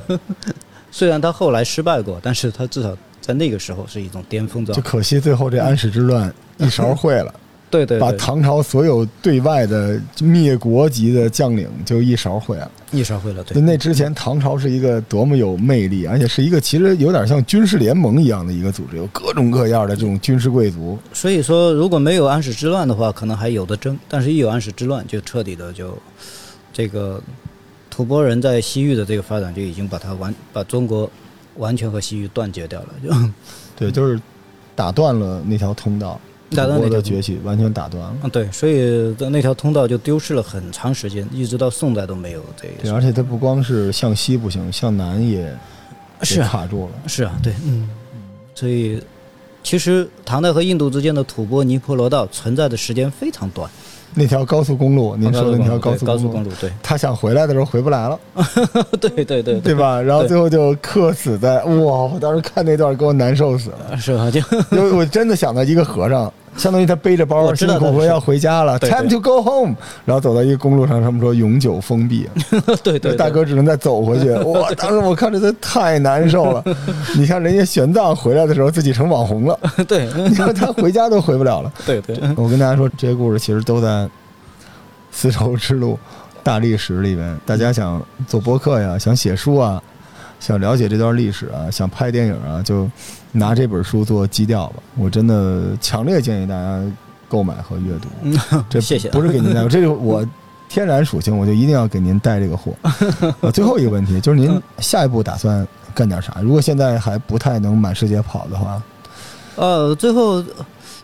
[0.92, 4.82] 虽然他后来失败过，但是他至少在那个时候是一种巅峰状态。
[4.82, 7.32] 就可惜最后这安史之乱一勺烩了，
[7.70, 12.70] 对对对，把唐朝所有对外的灭国级的将领就一勺烩了。
[12.90, 13.62] 一勺烩了，对。
[13.62, 20.98] 那之前，唐朝是一个多么有魅力，而且是一个其实有点像军事联盟一样的一个组织，有各种各样的这种军事贵族。
[21.12, 25.96] 所以说，如果没有安史之乱的话，可能还有的争；但是，一有安史之乱，就彻底的就
[26.72, 27.22] 这个
[27.88, 31.08] 吐蕃人在西域的这个发展就已经把它完把中国
[31.56, 33.10] 完全和西域断绝掉了，就
[33.76, 34.20] 对，就是
[34.74, 36.20] 打断了那条通道，
[36.56, 38.16] 打断那条吐蕃的崛起完全打断了。
[38.22, 42.94] 嗯对，所以的那条通道就丢失了很长时间，一直到宋代都没有这对，个。
[42.94, 45.56] 而且它不光是向西不行，向南也也
[46.22, 46.92] 是啊，卡住了。
[47.06, 47.88] 是啊，对，嗯，
[48.54, 49.02] 所以
[49.62, 53.70] 其实唐代和印度之间的吐蕃尼婆罗道存在的时间非常短。
[54.14, 58.18] 那条高速公路，您说的那条高速公路，高速公路，对，他想回来的时候回不来了，
[59.00, 60.00] 对对对对吧？
[60.00, 61.70] 然后最后就客死在哇！
[62.12, 64.30] 我当时看那段给我难受死了， 是吧？
[64.30, 64.40] 就
[64.76, 72.28] 因为我真的想到一个和尚，相当于他背着包我知辛苦说道他是要回家了，time to go home，然后走到一个公路上，他们说永久封闭，
[72.82, 74.30] 对对，大哥只能再走回去。
[74.44, 74.70] 哇！
[74.76, 76.62] 当时我看着他太难受了。
[77.16, 81.72] 你看人家玄奘回来的时候自己成网红了，对你看他回家都回不了了。
[81.86, 84.08] 对对，我跟大家说，这些故事其实都在
[85.10, 85.98] 丝绸之路
[86.42, 87.38] 大历史里面。
[87.46, 89.82] 大家想做播客呀，想写书啊，
[90.40, 92.90] 想了解这段历史啊，想拍电影啊，就
[93.30, 94.82] 拿这本书做基调吧。
[94.96, 96.80] 我真的强烈建议大家
[97.28, 98.08] 购买和阅读。
[98.68, 100.26] 这谢谢不是给您带，这是我
[100.68, 102.72] 天然属性，我就一定要给您带这个货。
[103.42, 106.38] 呃 最后一个问题就是您下一步打算干点啥？
[106.42, 108.82] 如果现在还不太能满世界跑的话，
[109.56, 110.42] 呃，最后，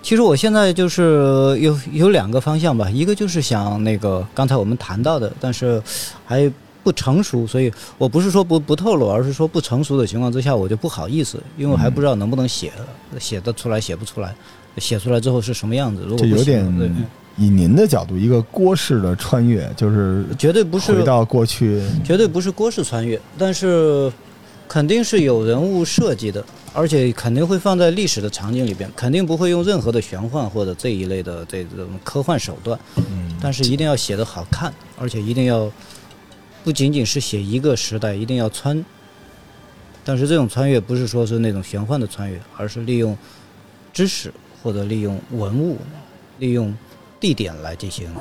[0.00, 5.82] 其实我现在就是有有两个方向吧，一个就是想那个刚才我们谈到的，但是
[6.24, 6.50] 还
[6.86, 12.70] 不成熟，所以我不是说不不透露，而是说不成熟的情况之下，我就不好意思，因为我还不知道能不能写，
[13.18, 14.32] 写得出来，写不出来，
[14.78, 16.02] 写出来之后是什么样子。
[16.02, 21.82] 如果不这有点以您的角度，一个郭式的穿越，就是绝对不是回到过去。
[22.04, 24.12] 绝对不是郭式穿越，但是
[24.68, 35.68] 肯定是有人物设计的，而且肯定会放在历史的场景里边，肯定不会用任何的玄幻或者这一类的这种科幻手段，嗯，但是一定要写得好看，而且一定要
[36.66, 38.84] 不仅仅是写一个时代，一定要穿。
[40.04, 43.16] 但是这种穿越不是说是那种玄幻的穿越，而是利用
[43.92, 45.78] 知识或者利用文物、
[46.40, 46.76] 利用
[47.20, 48.12] 地点来进行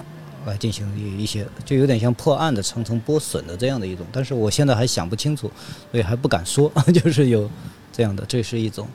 [0.45, 4.05] 来进行一一些，就有点像破案的层层剥笋的这样的一种。
[4.11, 5.49] 但是我现在还想不清楚，
[5.89, 7.49] 所以还不敢说， 就是有
[7.91, 8.87] 这样的，这是一种。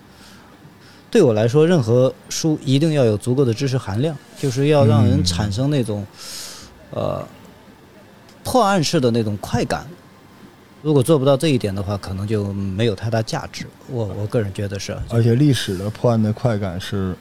[1.10, 6.06] 对我来说，任何书一定要有足够的知识含量，就是要让人产生那种，
[6.92, 7.26] 呃，
[8.42, 9.86] 破案式的那种快感。
[10.82, 13.66] 如果做不到这一点的话，可能就没有太大价值。
[13.88, 17.14] 我我个人觉得是而且历史的破案的快感是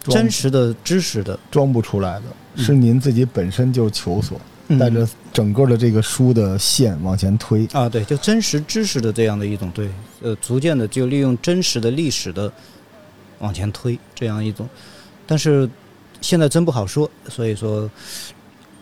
[0.00, 2.22] 真实的知识的，装不出来的，
[2.54, 7.68] 嗯是您自己本身就求索，嗯带着整个的这个书的线往前推。
[7.72, 9.90] 啊，对，就真实知识的这样的一种对，
[10.22, 12.50] 呃，逐渐的就利用真实的历史的
[13.40, 14.66] 往前推这样一种，
[15.26, 15.68] 但是
[16.22, 17.90] 现在真不好说，所以说，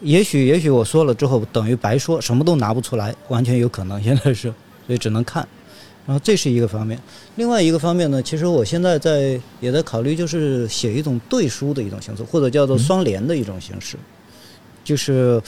[0.00, 4.52] 也许也许我说了之后等于白说，什么都拿不出来，完全有可能， 现在是，
[4.86, 5.46] 所以只能看。
[6.06, 6.98] 然后这是一个方面，
[7.36, 13.98] 另外一个方面呢，其实我现在在也在考虑，就是写一种对书的一种形式，或者叫做双联的一种形式。
[14.82, 15.38] 就是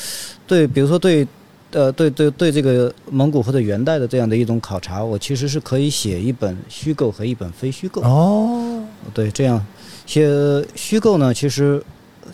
[0.46, 1.26] 对，比如说对，
[1.70, 8.02] 呃，对对对这个蒙古或者元代的这样的一种考察，我其实是可以写一本虚构和一本非虚构。
[8.02, 8.84] 哦，
[9.14, 9.64] 对，这样
[10.04, 10.28] 写
[10.74, 11.82] 虚构呢，其实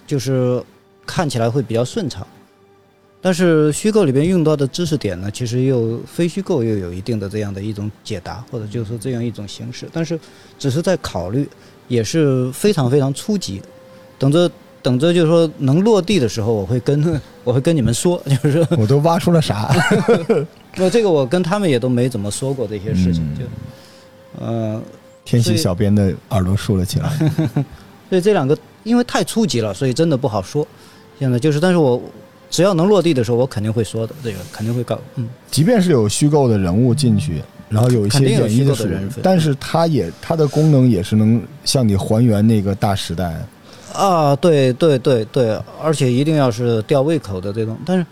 [0.04, 0.60] 就是
[1.06, 2.26] 看起来会比较顺畅。
[3.22, 9.88] 但是虚构里边用到的知识点呢，其实又非虚构又有一定的这样的一种解答，或者就是说这样一种形式。
[9.92, 10.18] 但是
[10.58, 11.48] 只是在考虑，
[11.88, 13.60] 也是非常非常初级。
[14.18, 14.48] 等着
[14.80, 19.74] 等着，就是说能落地的时候，我会跟 我会跟你们说，就是 我都挖出了啥？
[20.76, 24.82] 那这个我跟他们也都没怎么说过这些事情，嗯就呃，
[25.24, 27.10] 天喜小编的耳朵竖了起来。
[28.08, 30.64] 所以这两个因为太初级了，所以真的不好说。
[31.18, 32.00] 现在就是，但是我
[32.50, 34.98] 只要能落地的时候，我肯定会说的，这个肯定会告。
[35.16, 43.34] 嗯，即便是有虚构的人物进去，然后有一些演绎的人，但是它也它的功能也是能向你还原那个大时代。
[43.92, 47.76] 啊，对对对对，而且一定要是吊胃口的这种。
[47.84, 48.04] 但是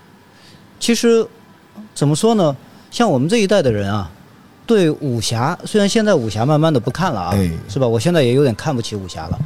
[0.79, 1.25] 其实
[1.93, 2.55] 怎么说呢？
[2.89, 4.09] 像我们这一代的人啊，
[4.65, 7.87] 对武侠，虽然现在武侠慢慢的不看了啊，哎是吧？
[7.87, 9.39] 我现在也有点看不起武侠了。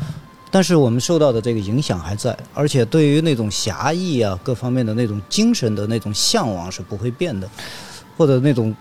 [0.52, 7.48] 但是我们受到的这个影响还在而且对于那种侠义啊各方面的那种精神的那种向往是不会变的
[8.18, 8.76] 或者那种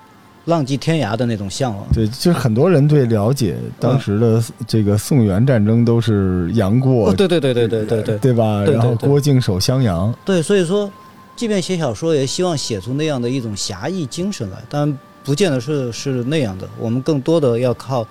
[0.47, 1.87] 浪迹天涯的那种向往。
[1.93, 8.65] 对就是很多人对了解当时的这个宋元战争都是杨过对对对对对对对吧？
[8.65, 10.15] 然后郭靖守襄阳。
[10.25, 10.91] 对所以说
[11.37, 16.67] 即便写小说也希望写出那样的一种侠义精神来但不见得是是那样的。
[16.79, 18.07] 我们更多的要靠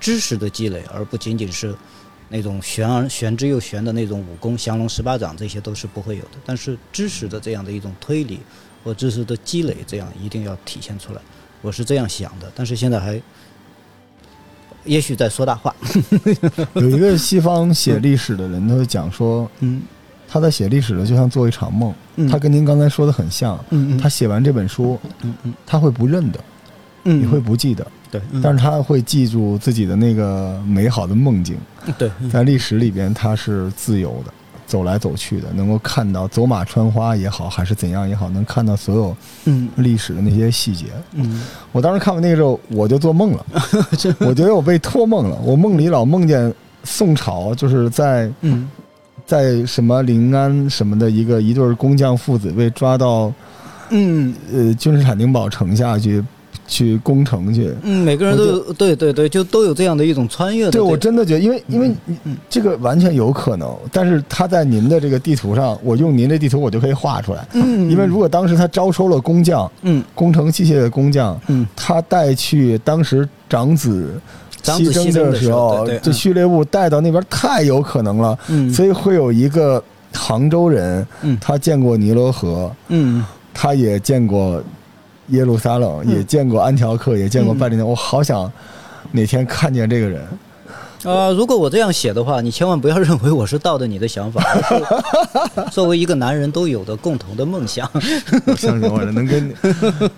[0.00, 1.72] 知识的积累而不仅仅是
[2.28, 6.38] 那种玄而玄之又玄的那种武功，降龙十八掌这些都是不会有的。
[6.44, 8.40] 但是知识的这样的一种推理
[8.82, 11.20] 和知识的积累，这样一定要体现出来。
[11.62, 13.20] 我是这样想的，但是现在还。
[14.84, 15.74] 也许在说大话，
[16.74, 19.82] 有一个西方写历史的人，他会讲说，嗯
[20.28, 23.58] 他在写历史的就像做一场梦，嗯他跟您刚才说的很像。
[23.70, 26.38] 嗯他写完这本书，嗯嗯他会不认的，
[27.02, 27.84] 嗯，你会不记得，
[28.32, 31.56] 对，但是他会记住自己的那个美好的梦境。
[31.98, 34.32] 对，在历史里边，他是自由的，
[34.66, 39.68] 走来走去的，能够看到走马穿花也好，还是怎样也好，能看到所有嗯。
[39.76, 40.86] 历史的那些细节。
[41.12, 41.42] 嗯。
[41.72, 43.46] 我当时看完那个时候，我就做梦了，
[44.20, 45.36] 我觉得我被托梦了。
[45.44, 46.52] 我梦里老梦见
[46.82, 48.68] 宋朝就是在嗯。
[49.24, 53.32] 在什么临安什么的一个一对工匠父子被抓到
[53.90, 54.32] 嗯。
[54.52, 56.22] 呃君士坦丁堡城下去
[56.66, 57.72] 去攻城去。
[57.82, 60.72] 嗯，每个人都有，对对对，就都有这样的一种穿越的。
[60.72, 61.90] 对，我真的觉得，因为因为
[62.50, 67.46] 这个完全有可能，但是他在您的这个地图上，我用您的地图我就可以画出来。
[67.52, 70.02] 嗯，因为如果当时他招收了工匠，嗯。
[70.14, 71.66] 工程器械的工匠，嗯。
[71.76, 74.20] 他带去当时长子
[74.62, 81.38] 长子西征牺牲的时时候，这序列物带到那边太有可能了，嗯，所以会有一个杭州人，嗯。
[81.40, 83.24] 他见过尼罗河，嗯。
[83.54, 84.62] 他也见过
[85.28, 87.86] 耶路撒冷，嗯也见过安条克，也见过嗯拜占庭。
[87.86, 88.50] 我好想
[89.12, 90.26] 哪天看见这个人。
[91.04, 94.42] 呃，如果我这样写的话，你千万不要认为我是盗的你的想法，
[95.70, 97.88] 作为一个男人都有的共同的梦想。
[98.46, 99.54] 我相信我能跟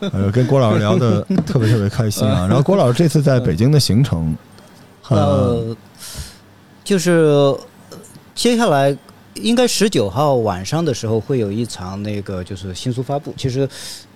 [0.12, 2.47] 呃跟郭老师聊的特别特别开心啊。
[2.47, 4.35] 然后郭老师这次在北京的行程，
[5.09, 5.77] 呃，呃，
[6.85, 7.61] 就是呃
[8.35, 8.97] 接下来
[9.42, 13.33] 应该十九号晚上的时候会有一场那个就是新书发布。
[13.37, 13.68] 其实，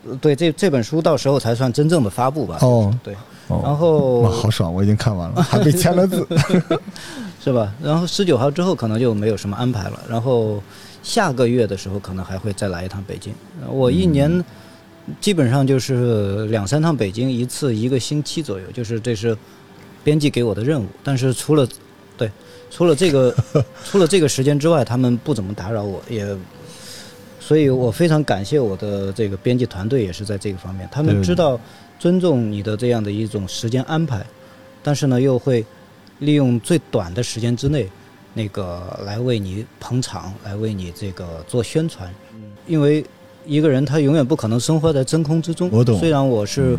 [0.08, 2.58] 呃对这这本书到时候才算真正的发布吧。
[2.60, 3.14] 哦对，
[3.48, 4.72] 哦然后哇，好爽！
[4.72, 6.26] 我已经看完了， 还被签了字。
[7.42, 7.72] 是吧？
[7.82, 10.62] 然后十九号之后可能就没有什么安排了，然后
[11.02, 13.34] 下个月的时候可能还会再来一趟北京。
[13.60, 14.44] 呃我一年
[15.20, 19.36] 基本上就是两三趟北京，一次一个星期左右，就是这是
[20.04, 20.86] 编辑给我的任务。
[21.02, 21.66] 但是除了
[22.16, 22.30] 对
[22.74, 23.34] 除了这个
[23.84, 26.26] 除了这个时间之外，他们不怎么打扰我，也
[27.38, 31.60] 所以我非常感谢我的这个编辑团队，也是在这个方面，他们知道
[31.98, 34.24] 尊重你的这样的一种时间安排，
[34.82, 35.64] 但是呢又会
[36.20, 37.86] 利用最短的时间之内，
[38.32, 42.08] 那个来为你捧场，来为你这个做宣传。
[42.66, 43.04] 因为
[43.44, 45.68] 一个人他永远不可能生活在真空之中。
[45.70, 46.78] 我懂虽然我是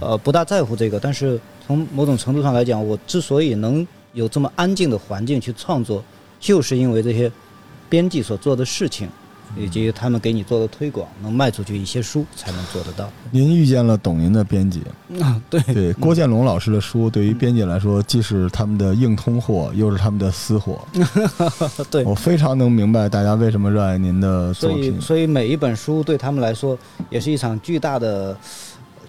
[0.00, 6.02] 呃不大在乎这个，但是从某种程度上来讲，我之所以能有这么安静的环境去创作，
[6.38, 7.30] 就是因为这些
[7.88, 9.08] 编辑所做的事情，
[9.56, 13.10] 以及他们给你做的推广，能卖出去一些书，才能做得到。
[13.30, 14.82] 您遇见了懂您的编辑，
[15.20, 20.80] 啊，对，对郭建龙老师的书，对于编辑来说，既是他们的硬通货，又是他们的私货。
[21.90, 25.00] 对我非常能明白大家为什么热爱您的作所以品。
[25.00, 28.36] 所以每一本书对他们来说也是一场巨大的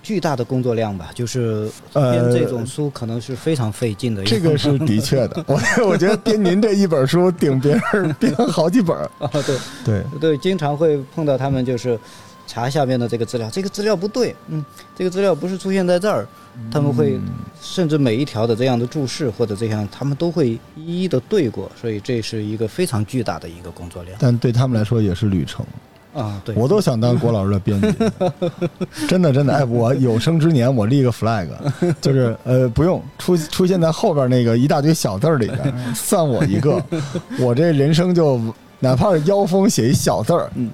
[0.03, 4.25] 巨大的工作量吧，就是呃编这种书可能是非常费劲的一。
[4.25, 9.09] 这个是的确的， 我我觉得编您这一本书顶别人编好几本儿。
[9.19, 11.99] 啊， 对对，对，经常会碰到他们就是
[12.47, 16.27] 查下面的这个资料，这个资料不对，嗯，这个资料不是出现在这儿，
[16.71, 17.23] 他们会嗯
[17.61, 25.65] 甚至每一条的这样的注释或者这样，他们都会一一的对过，所以这是一个非常巨大的一个工作量但对他们来说也是旅程。
[26.13, 26.41] 啊。
[26.43, 27.87] 对，我都想当郭老师的编辑，
[29.07, 29.53] 真的真的。
[29.53, 31.47] 哎，我有生之年我立个 flag，
[32.01, 36.81] 就是呃不用出出现在后边那个一大堆小字儿里边，算我一个，
[37.39, 38.39] 我这人生就
[38.79, 40.69] 哪怕是腰封写一小字儿，嗯，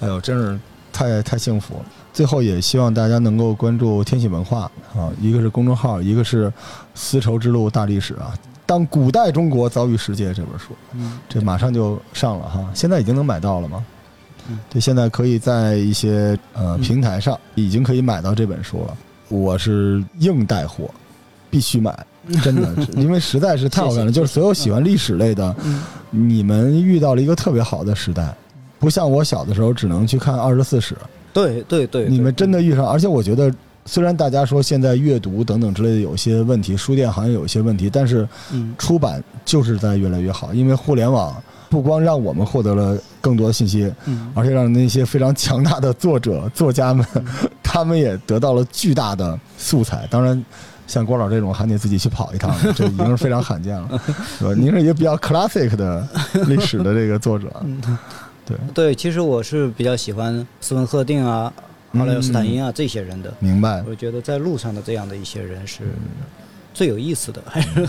[0.00, 0.58] 哎呦，真是
[0.92, 1.84] 太太幸福了。
[2.12, 6.52] 最后也希望大家能够关注天喜文化啊，一个是公众号，一个是
[6.94, 8.32] 丝绸之路大历史啊。
[8.66, 13.84] 当古代中国遭遇世界这本书，嗯，这马上就上了哈，现在已经能买到了吗？
[14.48, 18.96] 嗯对，现在可以在一些呃嗯平台上已经可以买到这本书了。
[19.28, 20.90] 我是硬带货，
[21.50, 21.96] 必须买，
[22.42, 24.12] 真的， 因为实在是太好看了。
[24.12, 28.34] 就是所有喜欢历史类的，嗯你们遇到了一个特别好的时代，
[28.78, 30.94] 不像我小的时候只能去看二十四史，
[31.32, 33.52] 对对对，你们真的遇上，而且我觉得。
[33.86, 38.74] 虽然大家说现在阅读等等之类的有些问题，书店好像有一些问题，但是嗯。
[38.78, 41.34] 出版就是在越来越好，因为互联网
[41.68, 44.30] 不光让我们获得了更多的信息，嗯。
[44.34, 47.06] 而且让那些非常强大的作者、作家们，
[47.62, 50.06] 他们也得到了巨大的素材。
[50.10, 50.42] 当然，
[50.86, 54.00] 像郭老这种还得自己去跑一趟， 这已经是非常罕见了，
[54.38, 54.54] 是吧？
[54.54, 56.06] 您是一个比较 classic 的
[56.46, 57.48] 历史的这个作者，
[58.46, 61.52] 对，对，其实我是比较喜欢斯文赫定啊、
[61.98, 63.32] 奥莱奥斯坦因啊这些人的。
[63.38, 63.82] 明白。
[63.88, 65.82] 我觉得在路上的这样的一些人是
[66.72, 67.88] 最有意思的，还是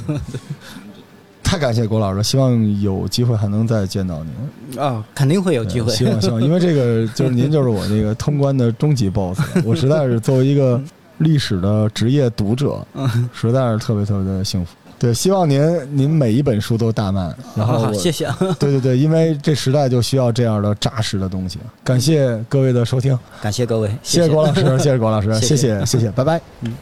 [1.44, 4.80] 太感谢郭老师，希望有机会还能再见到您。
[4.80, 5.94] 啊，肯定会有机会。
[5.94, 10.82] 希望希望，因为这个就是您就是我这个通关的终极 BOSS，我实在是作为一个
[11.20, 12.86] 历史的职业读者，
[13.32, 14.76] 实在是特别特别的幸福。
[15.06, 15.62] 对，希望您
[15.96, 18.28] 您每一本书都大卖，然后谢谢。
[18.58, 21.60] 对对对，因为这时代就需要这样的扎实的东西。
[21.84, 26.42] 感谢各位的收听，感谢各位，谢谢郭老师，谢谢郭老师， 谢谢谢谢，拜拜。
[26.62, 26.74] 嗯